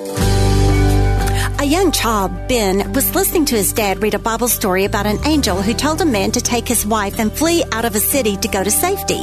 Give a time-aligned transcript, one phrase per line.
[0.00, 5.18] A young child, Ben, was listening to his dad read a Bible story about an
[5.26, 8.38] angel who told a man to take his wife and flee out of a city
[8.38, 9.20] to go to safety.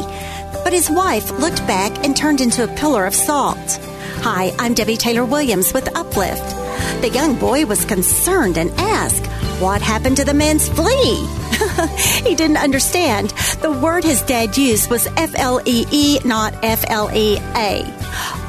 [0.64, 3.58] But his wife looked back and turned into a pillar of salt.
[4.22, 6.48] Hi, I'm Debbie Taylor Williams with Uplift.
[7.02, 9.26] The young boy was concerned and asked,
[9.60, 11.26] What happened to the man's flea?
[12.24, 13.32] he didn't understand.
[13.62, 17.97] The word his dad used was F L E E, not F L E A.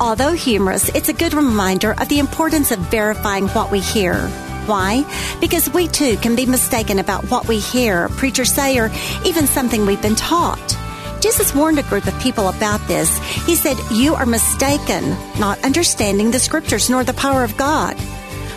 [0.01, 4.29] Although humorous, it's a good reminder of the importance of verifying what we hear.
[4.67, 5.05] Why?
[5.41, 8.91] Because we too can be mistaken about what we hear, preachers say, or
[9.25, 10.77] even something we've been taught.
[11.21, 13.19] Jesus warned a group of people about this.
[13.45, 17.97] He said, You are mistaken, not understanding the scriptures nor the power of God.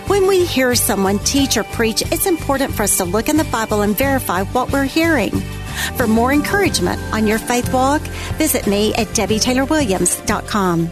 [0.08, 3.45] When we hear someone teach or preach, it's important for us to look in the
[3.45, 5.31] Bible and verify what we're hearing.
[5.95, 8.02] For more encouragement on your faith walk,
[8.38, 10.92] visit me at DebbieTaylorWilliams.com.